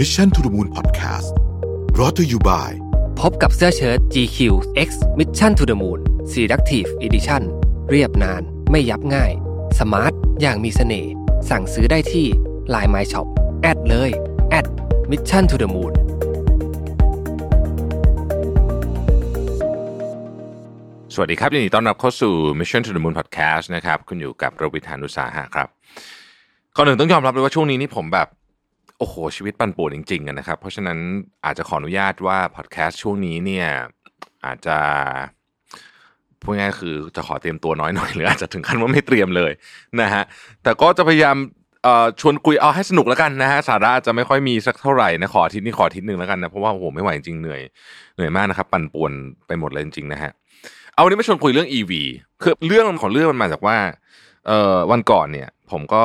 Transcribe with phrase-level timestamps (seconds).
[0.00, 1.28] Mission to the Moon Podcast
[1.94, 2.70] brought to you by
[3.20, 4.38] พบกับเสื้อเชิ้ต GQ
[4.88, 5.98] X Mission to the Moon
[6.32, 7.42] Selective Edition
[7.90, 9.32] เรียบนานไม่ยับง่าย
[9.78, 11.12] สมาร์ท อย่างมีเสน่ห์
[11.50, 12.26] สั่งซื้อได้ที่
[12.74, 13.26] Line My Shop
[13.62, 14.10] แอดเลย
[14.50, 14.66] แอด
[15.10, 15.92] Mission to the Moon
[21.14, 25.68] สวัสดีครับยินดีต้อนรับเข้าสู่ Mission to the Moon Podcast นะครับ คุณอยู่กับระวิธานุสาหะครับ
[26.76, 28.28] ก่อนหนึ่งต้องยอมรับเลยว่าช่วงนี้นี่ผมแบบ
[28.98, 30.98] โอ้โห ชีวิตปั่นป่วนจริงๆนะครับ เพราะฉะนั้น
[31.44, 33.68] อาจจะขออนุญาตว่าพอดแคสต์ช่วงนี้เนี่ย
[34.46, 34.78] อาจจะ
[36.42, 39.52] พูดง่ายๆคือจะขอเตรียมตัวน้อยหน่อยหรืออาจจะถึงขั้นว่าไม่เตรียมเลย
[40.00, 40.22] นะฮะ
[40.62, 41.36] แต่ก็จะพยายาม
[42.20, 47.60] ชวนคุยเอาให้สนุกแล้วกันนะฮะสาระจะไม่ค่อยมีสักเท่าไหร่นะขอทิตย์นี้ขอทิตย์หนึ่งแล้วกันนะเพราะว่าโอ้โหไม่ไหวจริงเหนื่อย
[48.14, 49.12] เหนื่อยมากนะครับปั่นป่วน
[49.46, 50.30] ไปหมดเลยจริงๆนะฮะ
[50.92, 51.92] เอาวันนี้มาชวนคุยเรื่อง EV
[52.42, 53.76] คือเรื่องของเรื่องมันมาจากว่า
[54.46, 56.04] เอ่อวันก่อนเนี่ย ผมก็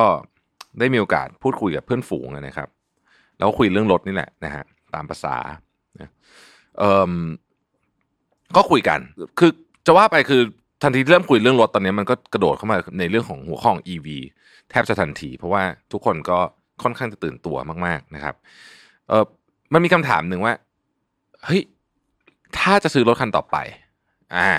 [0.78, 2.68] ได้มีโอกาสพูดคุยกับเพื่อนฝูงนะครับ
[3.40, 5.36] แล้วก็คุยเรื่องรถนี่แหละนะฮะตามภาษา
[6.78, 7.12] เออ
[8.56, 9.00] ก็คุยกัน
[9.38, 9.50] คือ
[9.86, 10.42] จะว่าไปคือ
[10.82, 14.08] ทันทีที่เริ่มคุยเรื่องรถตอนนี้มันก็กระโดดเข้ามาในเรื่องของหัวข้อของ EV
[14.70, 16.38] แทบจะทันที เพราะว่าทุกคนก็
[16.82, 18.34] ค่อนข้างจะตื่นตัวมาก ๆนะครับ
[19.08, 19.24] เออ
[19.72, 20.54] มันมีคำถามหนึ่งว่า
[21.44, 21.62] เฮ้ย
[22.58, 23.56] ถ้าจะซื้อรถคันต่อไป
[24.36, 24.50] อ่า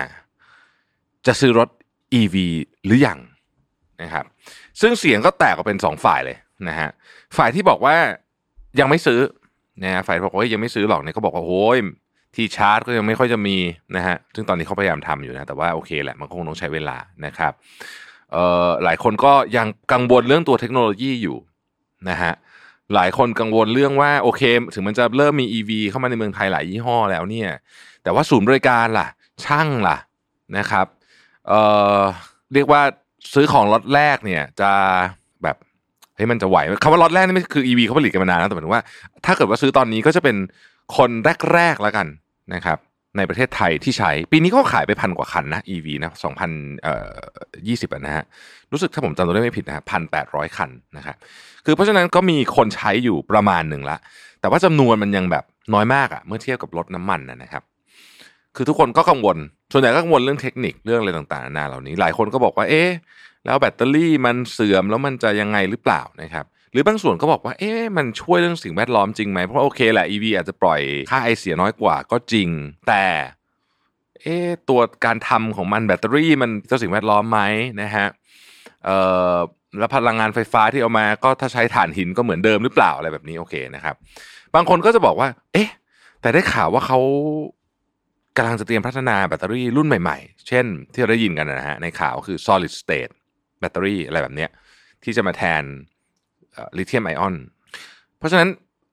[1.28, 1.70] จะซื้อรถ
[2.20, 2.36] EV
[2.86, 3.20] หรืออยัง
[4.02, 4.26] นะครับ
[4.82, 6.38] ซึ่งเสียงก็แตกออกเป็นสองฝ่ายเลย
[6.70, 6.90] นะฮะ
[7.38, 7.96] ฝ่ายที่บอกว่า
[8.80, 9.20] ยังไม่ซื้อ
[9.84, 11.80] นะฮะฝ่ายบอกว่ายังไม่ซื้อหรอกเนี่ยก็บอกว่าโอ้ย
[12.36, 13.58] ที่ชาร์จก็ยังไม่ค่อยจะมี
[13.96, 17.54] นะฮะซึ่งตอนนี้เขาพยายามทำอยู่นะแต่ว่าโอเคแหละมันคงต้องใช้เวลานะครับ
[18.32, 21.38] เอ่อหลายคนก็ยังกังวลเรื่องตัวเทคโนโลยีอยู่
[22.10, 22.34] นะฮะ
[22.96, 24.42] หลายคนกังวลเรื่องว่าโอเค
[24.74, 27.50] ถึงมันจะเริ่มมี EV เข้ามาในเมืองไทยหลายยี่ห้อแล้วเนี่ย
[28.04, 29.08] แต่ว่าศูนย์บริการล่ะ
[29.46, 29.98] ช่างล่ะ
[30.58, 30.88] นะครับ
[31.48, 31.62] เอ่
[31.98, 32.00] อ
[32.54, 32.82] เรียกว่า
[33.34, 34.72] ซื้อของล็อตแรกเนี่ยจะ
[35.44, 35.58] แบบ
[36.16, 38.84] เฮ้ยมันจะไหวคำว่าล็อตแรกนี่ไม่คือ EV เขาผลิตกันมานานแล้วแต่หมายถึงว่า
[39.26, 40.36] ถ้าเกิดว่าซื้อตอนนี้ก็จะเป็น
[40.98, 41.10] คน
[41.54, 42.08] แรกๆแล้วกัน
[42.54, 42.78] นะครับ
[43.18, 47.16] ในประเทศไทยที่ใช้ ปีนี้ก็ขายไปพันกว่าคันนะ EV นะสองพันเอ่อ
[47.68, 48.26] ยี่สิบนะฮะ
[48.72, 51.16] รู้สึกถ้าผมจำตัวได้ไม่ผิดนะฮะพันแปดร้อยคันนะครับ
[51.66, 53.98] คือเพราะฉะนั้นก็มีคนใช้อยู่ประมาณหนึ่งละ
[54.42, 55.44] แต่ว่าจำนวนมันยังแบบ
[55.74, 57.64] น้อยมากอะเมื่อเทียบกับรถน้ำมันนะครับ
[58.56, 59.38] คือทุกคนก็กังวล
[59.72, 62.90] ส่วนใหญ่ก็กังวลเรื่องเทคนิคเรื่องอะไรต่างๆนานาเหล่านี้ หลายคนก็บอกว่า เอ๊ะ
[63.46, 70.82] แล้วแบตเตอรี่มันเสื่อมแล้วมันจะยังไงหรือเปล่านะครับ หรือบางส่วนก็บอกว่า เอ๊ะ มันช่วยเรื่องสิ่งแวดล้อมจริงไหม เพราะโอเคแหละ EV อาจจะปล่อย
[71.12, 72.50] ค่าไอเสียน้อยกว่าก็จริง
[72.88, 73.06] แต่
[74.22, 77.40] เอ๊ะ ตัวการทำของมันแบตเตอรี่มันเจ้าสิ่งแวดล้อมไหม
[77.82, 78.08] นะฮะ
[78.86, 78.98] เอ่
[79.34, 79.36] อ
[79.80, 83.96] แล้วพลังงานไฟฟ้าที่เอามา ก็ถ้าใช้ถ่านหินก็เหมือนเดิมหรือเปล่าอะไรแบบนี้โอเคนะครับ
[84.56, 85.70] บางคนก็จะบอกว่า เอ๊ะ
[86.22, 87.00] แต่ได้ข่าวว่าเขา
[88.38, 93.12] กำลังจะเตรียมพัฒนาแบตเตอรี่รุ่นใหม่ๆ เช่นที่เราได้ยินกันนะฮะในข่าวคือ solid state
[93.60, 94.50] แบตเตอรี่อะไรแบบเนี้ย
[95.04, 95.64] ที่จะมาแทน
[96.78, 97.36] ลิเธียมไอออน
[98.18, 98.50] เพราะฉะนั้น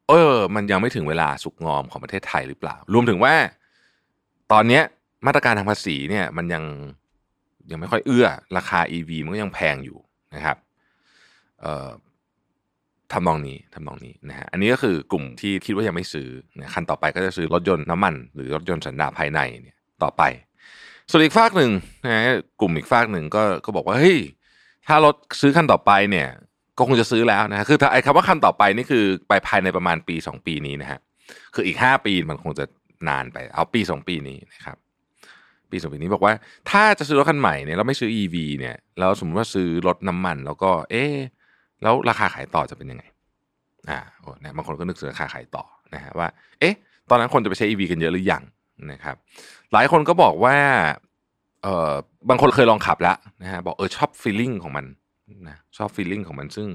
[0.08, 3.34] เออ มันยังไม่ถึงเวลาสุกงอมของประเทศไทยหรือเปล่า รวมถึงว่า
[4.52, 4.80] ตอนเนี้
[5.26, 6.64] มาตรการทางภาษีเนี่ย มันยัง
[7.70, 8.26] ยังไม่ค่อยเอื้อ
[8.56, 9.98] ราคา EV มันก็ยังแพงอยู่
[10.34, 10.56] นะครับ
[11.62, 20.22] เทำนองนี้ทำนองนี้นะฮะอันนี้ก็คือกลุ่มที่คิดว่ายังไม่ซื้อนะคันต่อไปก็จะซื้อรถยนต์น้ำมัน หรือรถยนต์สันดาปภายในเนี่ยต่อไป
[21.10, 21.70] ส่วนอีกฝากหนึ่ง
[22.04, 24.18] นะฮะกลุ่มอีกฝากหนึ่งก็ก็บอกว่าเฮ้ย
[24.88, 26.28] ถ้ารถซื้อคันต่อไปเนี่ย
[26.78, 31.00] ก็คงจะซื้อแล้วนะคือถ้าไอ้คำว่าคันต่อไปนี่คือไปภายในประมาณปีสองปีนี้นะฮะ
[31.54, 32.64] คืออีกห้าปีมันคงจะ
[33.08, 34.76] นานไปเอาปีสองปีนี้นะครับ
[35.70, 36.34] ปีสองปีนี้บอกว่า
[36.70, 41.04] ถ้าจะซื้อรถคันใหม่เนี่ยเราไม่ซื้อ EV เนี่ยแล้วสมมติว่าซื้อรถน้ำมัน แล้วก็เอ๊
[41.82, 43.04] แล้วราคาขายต่อจะเป็นยังไง
[43.90, 46.28] อ่าโอ้นะบางคนก็นึกถึงราคาขายต่อนะฮะว่า
[46.60, 46.74] เอ๊ะ
[47.10, 48.42] ตอนนั้นคนจะไปใช้ EV กันเยอะหรือยัง
[48.92, 49.16] นะครับ
[49.72, 50.56] หลายคนก็บอกว่า
[51.62, 51.92] เอ่อ
[52.28, 54.86] บางคนเคยลองขับแล้วนะฮะบอกเออชอบ feeling ของมัน
[55.48, 56.68] นะชอบ feeling ของมันซึ่ง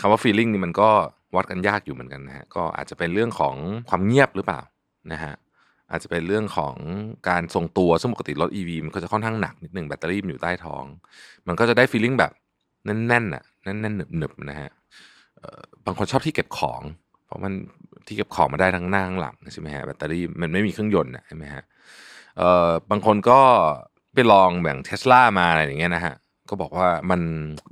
[0.00, 0.88] คำว่า feeling นี่มันก็
[1.36, 3.54] วัดกันยากอยู่เหมือนกันนะฮะก็อาจจะเป็นเรื่องของ
[3.88, 4.60] ความเงียบหรือเปล่า
[5.12, 5.34] นะฮะ
[5.90, 6.74] อาจจะเป็นเรื่องของ
[7.28, 10.84] การทรงตัวซึ่งปกติรถ EV มันก็จะค่อนข้างหนักนิดหนึ่งแบตเตอรี่มันอยู่ใต้ท้อง
[11.46, 12.32] มันก็จะได้ feeling แบบ
[13.08, 14.70] แน่นๆอะแน่นๆหนึบๆนะฮะ
[15.86, 16.82] บางคนชอบที่เก็บของ
[17.26, 17.52] เพราะมัน
[18.06, 21.62] ที่เก็บของมาได้ทั้งหน้าทั้งหลังใช่ไหมฮะแบตเตอรี่มันไม่มีเครื่องยนต์ใช่ไหมฮะ
[22.38, 23.40] เอ่อบางคนก็
[24.14, 26.14] ไปลองแบ่งเทสลามาอะไรอย่างเงี้ยนะฮะ
[26.48, 27.20] ก็บอกว่ามัน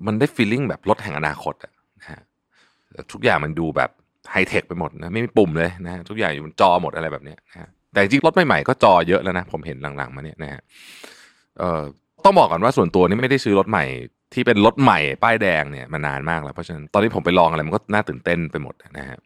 [0.07, 2.21] มันได้ฟีลลิ่งแบบรถแห่งอนาคตอะนะฮะ
[3.13, 3.91] ทุกอย่างมันดูแบบ
[4.33, 10.61] ไฮเทคไปหมดนะไม่มีปุ่มเลยนะฮะทุกอย่างอยู่บนจอหมดอะไรแบบเนี้ยนะฮะแต่จริงรถใหม่ๆก็จอเยอะแล้วนะผมเห็นหลังๆมาเนี่ยนะฮะ
[11.59, 11.83] เอ่อ
[12.25, 13.85] ต้องบอกก่อนว่าส่วนตัวนี่ไม่ได้ซื้อรถใหม่
[14.35, 19.19] ที่เป็นรถใหม่ป้ายแดงเนี่ยมานานมากแล้วเพราะฉะนั้นตอนนี้ผมไปลองอะไรมันก็น่าตื่นเต้นไปหมดนะฮะ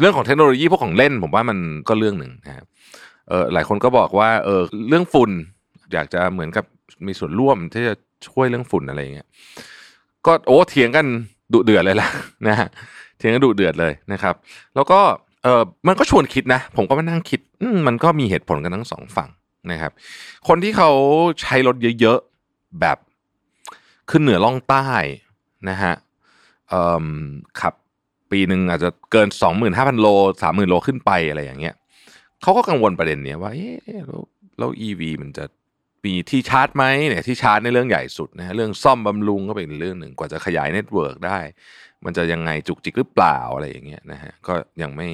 [0.00, 1.58] เรื่องของเทคโนโลยีพวกของเล่นผมว่ามัน
[1.88, 2.66] ก็เรื่องหนึ่งนะครับ
[3.28, 5.30] เออหลายคนก็บอกว่าเออเรื่องฝุ่น
[5.92, 6.64] อยากจะเหมือนกับ
[7.06, 7.94] มีส่วนร่วมที่จะ
[8.28, 9.28] ช่วยเรื่องฝุ่นอะไรอย่างเงี้ย
[10.26, 11.06] ก็โอ้เถียงกัน
[11.52, 12.08] ดุเดือดเลยล่ะ
[12.46, 12.68] นะฮะ
[13.18, 14.34] เถียงกันดุเดือดเลยนะครับ
[14.74, 15.00] แล้วก็
[15.42, 17.40] เออมันก็ชวนคิดนะ ผมก็มานั่งคิด
[17.86, 19.30] มันก็มีเหตุผลกันทั้งสองฝั่ง
[19.70, 19.92] นะครับ
[20.48, 20.90] คนที่เขา
[21.40, 22.20] ใช้รถเยอะ
[22.80, 22.98] แบบ
[24.10, 24.86] ขึ้นเหนือล่องใต้
[25.68, 25.94] นะฮะ
[27.60, 27.74] ขับ
[28.30, 30.06] ปีหนึ่งอาจจะเกินสองหมื่นห้าพันโล
[30.42, 31.74] สามหมื่นโลขึ้นไปอะไรอย่างเงี้ย
[32.42, 33.76] เขาก็กังวลประเด็นเนี้ยว่าเอ๊ะ
[34.06, 34.22] แล้ว
[34.58, 35.44] แล้ว EV มันจะ
[36.04, 41.38] มีที่ชาร์จไหมเนี่ยที่ชาร์จเนี่ยเรื่องใหญ่สุดนะฮะเรื่องซ่อมบำรุงก็เป็นเรื่องหนึ่งกว่าจะขยาย network ได้
[42.04, 45.08] มันจะยังไงจุกจิกหรือเปล่าอะไรอย่างเงี้ยนะฮะก็ยังไม่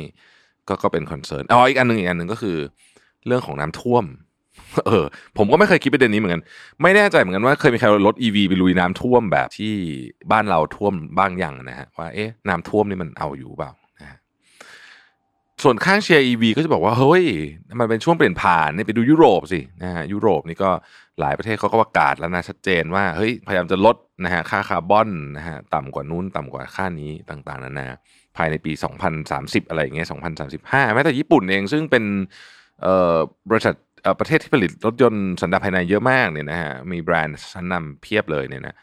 [0.69, 2.59] ก็ก็เป็น concern อ๋ออีกอันหนึ่งอีกอันหนึ่งก็คือ
[3.27, 4.05] เรื่องของน้ำท่วม
[4.87, 5.05] เออ
[5.39, 6.43] ผมก็ไม่เคยคิดประเด็นนี้เหมือนกัน
[6.83, 9.73] ไม่แน่ใจเหมือนกันว่าเคยมีใครรถอีวีไปลุยน้ำท่วมแบบที่
[10.33, 14.19] บ้านเราท่วมบ้างยังนะฮะว่าเอ๊ะน้ำท่วมนี่มันเอาอยู่เปล่านะฮะ
[15.63, 17.25] ส่วนข้างเชียร์อีวีก็จะบอกว่าเฮ้ย
[17.81, 20.71] มันเป็นช่วงเปลี่ยนผ่านเนี่ยไปดูยุโรปสินะฮะยุโรปนี่ก็
[21.21, 27.89] หลายประเทศเขาก็ประกาศแล้วนะชัดเจนว่าเฮ้ยพยายามจะลดนะฮะค่าคาร์บอนนะฮะต่ำกว่านู้นต่ำกว่าค่านี้ต่างๆนานา
[28.37, 28.73] ภายในปี
[29.21, 30.09] 2030 อะไรอย่างเงี้ย
[30.51, 32.05] 2035 แม้แต่ญี่ปุ่นเองซึ่งเป็น
[32.83, 33.17] เอ่อ
[33.51, 33.75] บริษัท
[34.19, 38.77] ประเทศที่ผลิตรถยนต์สันดาปภายในเยอะมากเนี่ยนะฮะมีแบรนด์ชั้นนำเพียบเลยเนี่ยนะ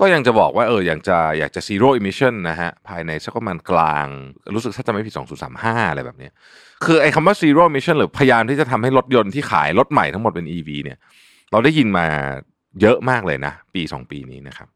[0.00, 4.06] ก็ยังจะบอกว่าเอออยากจะอยากจะ zero emission นะฮะภายในสักประมาณกลาง
[4.54, 5.14] รู้สึกถ้าจะไม่ผิด
[5.52, 6.28] 2035 อะไรแบบนี้
[6.84, 10.98] คือไอ้คำว่า zero emission หรือพยายามที่จะทำให้รถยนต์ที่ขายรถใหม่ทั้งหมดเป็น EV เนี่ย
[11.50, 12.06] เราได้ยินมา
[12.80, 14.68] เยอะมากเลยนะ ปี 2 ปีนี้นะครับ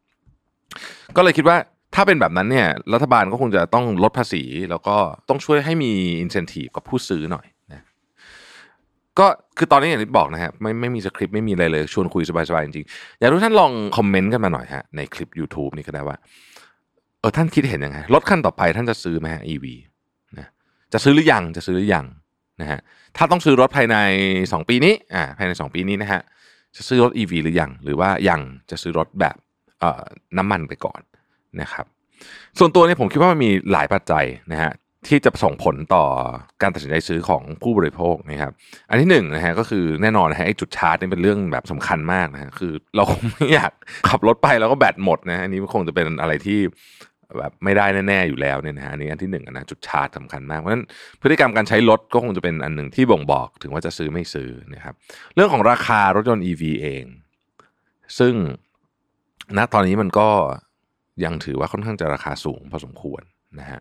[1.16, 1.56] ก็เลยคิดว่า
[1.94, 4.96] ถ้าเป็นแบบนั้นเนี่ยรัฐบาลก็คงจะต้องลดภาษี แล้วก็
[5.28, 5.92] ต้องช่วยให้มี
[6.24, 7.46] incentive กับผู้ซื้อหน่อย
[9.18, 9.26] ก็
[9.58, 16.16] คือตอนนี้อย่างที่บอกนะฮะไม่ไม่มีสคริปต์ไม่มีอะไรเลย ชวนคุยสบายๆจริงๆ อยากให้ทุกท่านลองคอมเมนต์กันมาหน่อยฮะในคลิป YouTube นี่ก็ได้ว่า
[17.20, 19.64] เออท่านคิดเห็นยังไงรถคันต่อไปท่านจะซื้อไหมฮะ EV
[20.38, 20.48] นะ
[20.92, 22.06] จะซื้อหรือยังจะซื้อหรือยัง
[22.60, 22.78] นะฮะ
[23.16, 23.96] ถ้าต้องซื้อรถภายใน
[24.34, 26.20] 2 ปีนี้อ่าภายใน 2 ปีนี้นะฮะ
[26.76, 28.40] จะซื้อรถ EV หรือยังหรือว่ายัง
[28.70, 29.36] จะซื้อรถแบบ
[29.80, 30.04] เอ่อ
[30.38, 31.00] น้ำมันไปก่อน
[31.60, 31.86] นะครับ
[32.58, 34.72] ส่วนตัวเนี่ยผมคิดว่ามันมีหลายปัจจัยนะฮะ
[35.08, 36.04] ที่จะส่งผลต่อ
[36.62, 38.52] การตัดสินใจซื้อของผู้บริโภคนะครับ
[38.90, 43.72] อันที่หนึ่งนะฮะก็คือแน่นอนนะฮะไอ้จุดชาร์จนี่เป็นเรื่องแบบสำคัญมากนะฮะคือเราคงไม่อยาก
[44.08, 46.60] ขับรถไปแล้วก็แบตหมดนะอันนี้คงจะเป็นอะไรที่
[47.38, 50.84] แบบไม่ได้แน่ๆอยู่แล้วเนี่ยนะฮะอันนี้อันที่หนึ่งนะจุดชาร์จสำคัญมากเพราะฉะนั้น
[51.20, 54.94] พฤติกรรมการใช้รถก็คงจะเป็นอันหนึ่งที่บ่งบอกถึงว่าจะซื้อไม่ซื้อนะครับ
[55.34, 57.04] เรื่องของราคารถยนต์ EV เอง
[58.18, 58.34] ซึ่ง
[59.56, 60.28] ณตอนนี้มันก็
[61.24, 63.22] ยังถือว่าค่อนข้างจะราคาสูงพอสมควร
[63.60, 63.80] นะฮะ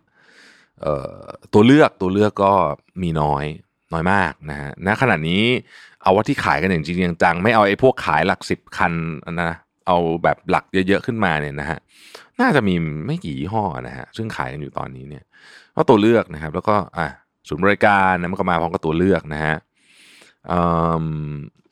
[1.53, 2.53] ตัวเลือกตัวเลือกก็
[3.01, 3.45] มีน้อย
[3.93, 5.43] น้อยมากนะฮะณขณะนี้
[6.03, 8.93] เอาว่าที่ขายกันอย่างจริงจังไม่เอาไอ้พวกขายหลักสิบคัน
[9.35, 11.79] นะเอาแบบหลักเยอะๆขึ้นมาเนี่ยนะฮะ
[12.41, 12.73] น่าจะมี
[13.07, 15.23] ไม่กี่ยี่ห้อนะฮะซึ่งขายกันอยู่ตอนนี้เนี่ย
[15.75, 17.07] ก็ตัวเลือกนะครับ แล้วก็อะ
[17.47, 19.55] ศูนย์บริการนะมันก็มาพร้อมกับตัวเลือกนะฮะ
[20.47, 20.59] เอ่
[21.03, 21.05] อ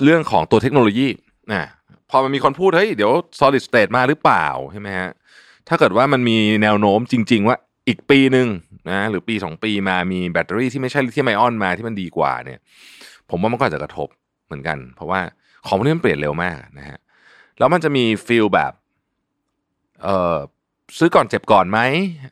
[0.04, 1.08] เรื่องของตัวเทคโนโลยี
[1.52, 1.68] นะ
[2.10, 5.10] พอมันมีคนพูดเฮ้ยเดี๋ยว solid state มาหรือเปล่าใช่ไหมฮะ
[5.68, 7.58] ถ้าเกิดว่ามันมีแนวโน้มจริง ๆ ว่า
[7.88, 8.48] อีกปีหนึ่ง
[8.90, 12.60] นะหรือปีสองปีมามีแบตเตอรี่ที่ไม่ใช่ลิเธียมไอออนมาที่มันดีกว่าเนี่ย
[13.30, 14.08] ผมว่ามันก็จะกระทบ
[14.46, 15.22] เหมือนกัน เพราะว่า
[15.68, 17.00] ของพวกนี้มันเปลี่ยนเร็วมากนะฮะ
[17.60, 18.74] แล้วมันจะมี feel แบบ
[20.04, 20.38] เออ
[20.98, 21.80] ซื้อก่อนเจ็บก่อนไหม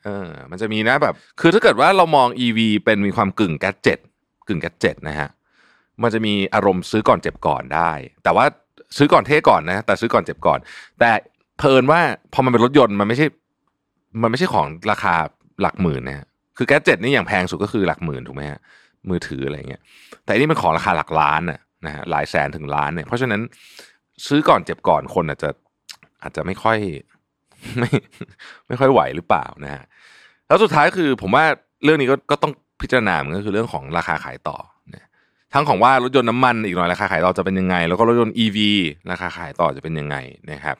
[0.04, 4.00] เออมันจะมีนะแบบ คือถ้าเกิดว่าเรามอง EV เป็นมีความกึ่งแกจ็ต
[4.48, 5.30] กึ่งแกจ็ตนะฮะ
[6.02, 7.92] มันจะมีอารมณ์ซื้อก่อนเจ็บก่อนได้
[8.24, 8.46] แต่ว่า
[8.98, 10.60] ซื้อก่อนเท่ก่อนนะ แต่ซื้อก่อนเจ็บก่อน
[11.00, 11.12] แต่
[11.58, 12.02] เพลินว่า
[12.34, 13.28] พอมันเป็นรถยนต์มันไม่ใช่
[14.22, 15.16] มันไม่ใช่ของราคา
[15.62, 16.26] หลักหมื่นนะฮะ
[16.58, 18.60] คือแกจ็ตนี่อย่างแพงสุดก็คือหลักหมื่นถูกไหมฮะ
[19.10, 19.82] มือถืออะไรเงี้ย
[20.24, 23.42] แต่อันนี้มันของราคาหลักล้านนะนะฮะหลายแสนถึงล้านเนี่ยเพราะฉะนั้น
[24.28, 25.50] ซื้อก่อนเจ็บก่อนคนอาจจะ
[26.24, 26.78] อาจจะไม่ค่อย
[27.80, 27.90] ไม่
[28.68, 29.84] ไม่ค่อยไหวหรือเปล่านะฮะ
[30.48, 31.44] แล้วสุดท้ายคือผมว่า
[31.84, 34.58] เรื่องนี้ก็ก็ต้องพิจารณาเหมันก็คือเรื่องของราคาขายต่อ
[34.94, 35.08] นะ
[35.54, 38.58] ทั้งของว่ารถยนต์น้ำมันอีกหน่อยราคาขายต่อจะเป็นยังไง แล้วก็รถยนต์ EV
[39.12, 40.18] ราคาขายต่อจะเป็นยังไง
[40.52, 40.76] นะครับ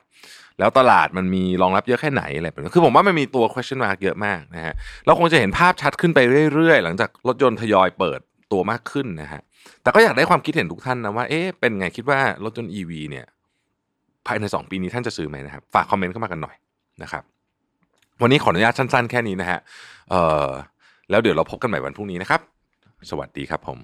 [0.60, 4.74] แล้วตลาดมันมีรองรับเยอะแค่ไหนอะไรแบบนี้คือผมว่ามันมีตัว question mark เยอะมากนะฮะ
[5.06, 6.18] เราคงจะเห็นภาพชัดขึ้นไป
[6.54, 8.20] เรื่อยๆ หลังจากรถยนต์ทยอยเปิด
[8.52, 9.40] ตัวมากขึ้นนะฮะ
[9.82, 13.26] แต่ก็อยากได้ความคิดเห็นทุกท่านนะว่าเอ๊ะเป็นไงคิดว่ารถยนต์ EV เนี่ย
[14.26, 16.56] ภายใน 2 ปีนี้ท่านจะซื้อไหมนะครับฝากคอมเมนต์เข้ามากันหน่อย
[17.02, 17.22] นะครับ
[18.22, 19.58] วันนี้ขออนุญาตสั้นๆ แค่นี้นะฮะ
[20.10, 20.48] เอ่อ
[21.10, 22.40] แล้วเดี๋ยวเราพบกันใหม่วันพรุ่งนี้นะครับ
[23.10, 23.78] สวัสดีครับผม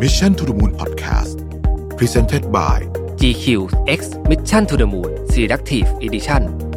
[0.00, 1.36] Mission to the Moon Podcast
[1.98, 2.78] Presented by
[3.20, 6.69] GQ X Mission to the Moon Selective Edition